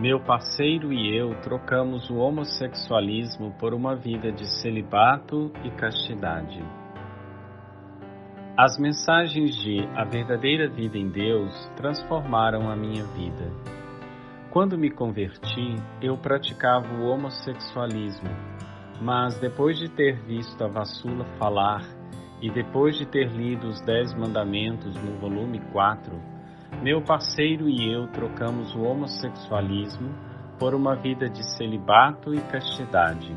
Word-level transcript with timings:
Meu 0.00 0.18
parceiro 0.18 0.94
e 0.94 1.14
eu 1.14 1.34
trocamos 1.42 2.08
o 2.08 2.16
homossexualismo 2.16 3.52
por 3.58 3.74
uma 3.74 3.94
vida 3.94 4.32
de 4.32 4.46
celibato 4.46 5.52
e 5.62 5.70
castidade. 5.72 6.58
As 8.56 8.78
mensagens 8.78 9.54
de 9.56 9.86
A 9.94 10.04
Verdadeira 10.04 10.70
Vida 10.70 10.96
em 10.96 11.10
Deus 11.10 11.52
transformaram 11.76 12.70
a 12.70 12.74
minha 12.74 13.04
vida. 13.08 13.52
Quando 14.50 14.78
me 14.78 14.90
converti, 14.90 15.74
eu 16.00 16.16
praticava 16.16 16.94
o 16.94 17.04
homossexualismo, 17.04 18.30
mas 19.02 19.38
depois 19.38 19.78
de 19.78 19.90
ter 19.90 20.18
visto 20.22 20.64
a 20.64 20.68
Vassula 20.68 21.26
falar 21.38 21.82
e 22.40 22.50
depois 22.50 22.96
de 22.96 23.04
ter 23.04 23.28
lido 23.28 23.68
os 23.68 23.82
Dez 23.82 24.14
Mandamentos 24.14 24.94
no 24.94 25.18
volume 25.18 25.60
4, 25.74 26.39
meu 26.82 27.02
parceiro 27.02 27.68
e 27.68 27.92
eu 27.92 28.06
trocamos 28.08 28.74
o 28.74 28.82
homossexualismo 28.82 30.14
por 30.58 30.74
uma 30.74 30.94
vida 30.94 31.28
de 31.28 31.44
celibato 31.56 32.34
e 32.34 32.40
castidade. 32.40 33.36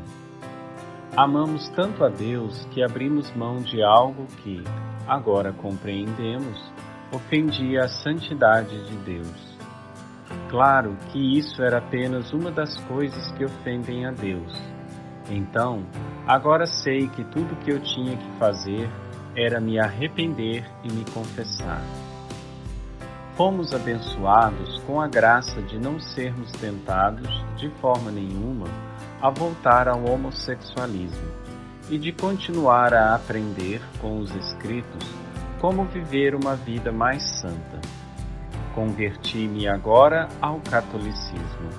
Amamos 1.16 1.68
tanto 1.70 2.04
a 2.04 2.08
Deus 2.08 2.64
que 2.72 2.82
abrimos 2.82 3.30
mão 3.36 3.56
de 3.56 3.82
algo 3.82 4.26
que, 4.42 4.64
agora 5.06 5.52
compreendemos, 5.52 6.72
ofendia 7.12 7.84
a 7.84 7.88
santidade 7.88 8.82
de 8.86 8.96
Deus. 8.98 9.54
Claro 10.48 10.96
que 11.10 11.38
isso 11.38 11.62
era 11.62 11.78
apenas 11.78 12.32
uma 12.32 12.50
das 12.50 12.76
coisas 12.84 13.30
que 13.32 13.44
ofendem 13.44 14.06
a 14.06 14.10
Deus. 14.10 14.52
Então, 15.30 15.84
agora 16.26 16.66
sei 16.66 17.08
que 17.08 17.24
tudo 17.24 17.52
o 17.52 17.56
que 17.56 17.72
eu 17.72 17.80
tinha 17.80 18.16
que 18.16 18.30
fazer 18.38 18.88
era 19.36 19.60
me 19.60 19.78
arrepender 19.78 20.64
e 20.82 20.92
me 20.92 21.04
confessar. 21.12 21.82
Fomos 23.36 23.74
abençoados 23.74 24.78
com 24.86 25.00
a 25.00 25.08
graça 25.08 25.60
de 25.60 25.76
não 25.76 25.98
sermos 25.98 26.52
tentados, 26.52 27.28
de 27.56 27.68
forma 27.80 28.08
nenhuma, 28.08 28.68
a 29.20 29.28
voltar 29.28 29.88
ao 29.88 30.04
homossexualismo 30.04 31.32
e 31.90 31.98
de 31.98 32.12
continuar 32.12 32.94
a 32.94 33.12
aprender 33.12 33.80
com 34.00 34.20
os 34.20 34.32
Escritos 34.36 35.04
como 35.60 35.84
viver 35.86 36.36
uma 36.36 36.54
vida 36.54 36.92
mais 36.92 37.24
santa. 37.40 37.80
Converti-me 38.72 39.66
agora 39.66 40.28
ao 40.40 40.60
catolicismo. 40.60 41.70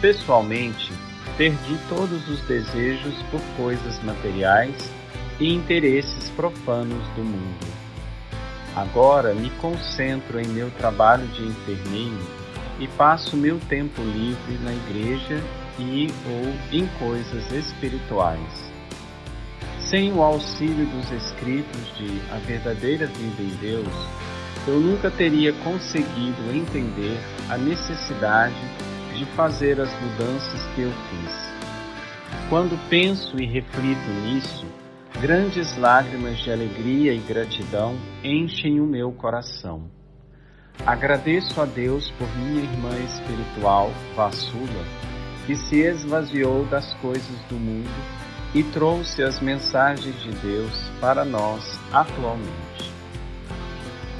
Pessoalmente, 0.00 0.92
perdi 1.36 1.78
todos 1.88 2.28
os 2.28 2.40
desejos 2.48 3.14
por 3.30 3.40
coisas 3.56 4.02
materiais 4.02 4.90
e 5.38 5.54
interesses 5.54 6.30
profanos 6.30 7.06
do 7.14 7.22
mundo 7.22 7.81
Agora 8.74 9.34
me 9.34 9.50
concentro 9.50 10.40
em 10.40 10.46
meu 10.46 10.70
trabalho 10.70 11.26
de 11.28 11.44
enfermeiro 11.44 12.42
e 12.80 12.88
passo 12.88 13.36
meu 13.36 13.58
tempo 13.60 14.00
livre 14.00 14.58
na 14.64 14.72
igreja 14.72 15.42
e 15.78 16.08
ou 16.26 16.78
em 16.78 16.86
coisas 16.98 17.52
espirituais. 17.52 18.72
Sem 19.78 20.10
o 20.12 20.22
auxílio 20.22 20.86
dos 20.86 21.10
escritos 21.10 21.96
de 21.98 22.20
A 22.32 22.38
Verdadeira 22.38 23.06
Vida 23.06 23.42
em 23.42 23.54
Deus, 23.60 23.94
eu 24.66 24.80
nunca 24.80 25.10
teria 25.10 25.52
conseguido 25.52 26.54
entender 26.54 27.18
a 27.50 27.58
necessidade 27.58 28.54
de 29.14 29.26
fazer 29.36 29.78
as 29.78 29.90
mudanças 30.00 30.64
que 30.74 30.82
eu 30.82 30.90
fiz. 30.90 31.52
Quando 32.48 32.78
penso 32.88 33.38
e 33.38 33.44
reflito 33.44 34.08
nisso, 34.24 34.64
Grandes 35.20 35.76
lágrimas 35.76 36.38
de 36.38 36.50
alegria 36.50 37.12
e 37.12 37.18
gratidão 37.18 37.96
enchem 38.24 38.80
o 38.80 38.86
meu 38.86 39.12
coração. 39.12 39.84
Agradeço 40.84 41.60
a 41.60 41.64
Deus 41.64 42.10
por 42.12 42.28
minha 42.36 42.62
irmã 42.62 42.90
espiritual, 42.98 43.92
Vassula, 44.16 44.84
que 45.46 45.54
se 45.54 45.80
esvaziou 45.80 46.64
das 46.64 46.92
coisas 46.94 47.38
do 47.48 47.54
mundo 47.54 47.88
e 48.52 48.64
trouxe 48.64 49.22
as 49.22 49.38
mensagens 49.38 50.20
de 50.22 50.32
Deus 50.32 50.72
para 51.00 51.24
nós 51.24 51.78
atualmente. 51.92 52.92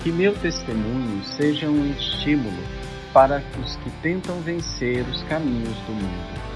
Que 0.03 0.13
meu 0.13 0.35
testemunho 0.35 1.25
seja 1.25 1.69
um 1.69 1.91
estímulo 1.91 2.63
para 3.13 3.43
os 3.65 3.77
que 3.77 3.91
tentam 4.03 4.41
vencer 4.41 5.05
os 5.09 5.23
caminhos 5.25 5.77
do 5.87 5.93
mundo 5.93 6.53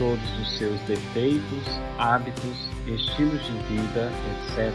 todos 0.00 0.38
os 0.40 0.56
seus 0.56 0.80
defeitos, 0.80 1.62
hábitos, 1.98 2.69
estilos 2.86 3.44
de 3.44 3.52
vida, 3.68 4.10
etc., 4.32 4.72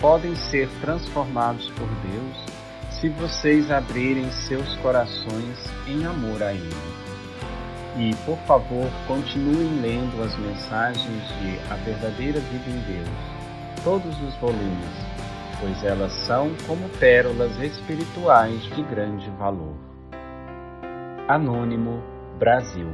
podem 0.00 0.34
ser 0.36 0.68
transformados 0.80 1.70
por 1.70 1.88
Deus 2.10 2.56
se 3.00 3.08
vocês 3.10 3.70
abrirem 3.70 4.30
seus 4.30 4.76
corações 4.76 5.58
em 5.86 6.04
amor 6.04 6.42
a 6.42 6.52
Ele. 6.52 6.70
E, 7.98 8.14
por 8.24 8.38
favor, 8.46 8.90
continuem 9.06 9.80
lendo 9.80 10.22
as 10.22 10.36
mensagens 10.38 11.28
de 11.40 11.58
A 11.70 11.76
Verdadeira 11.76 12.40
Vida 12.40 12.70
em 12.70 12.94
Deus, 12.94 13.82
todos 13.82 14.20
os 14.22 14.34
volumes, 14.36 15.06
pois 15.60 15.82
elas 15.82 16.12
são 16.12 16.54
como 16.66 16.88
pérolas 16.98 17.58
espirituais 17.58 18.62
de 18.74 18.82
grande 18.82 19.30
valor. 19.38 19.74
Anônimo 21.28 22.02
Brasil 22.38 22.92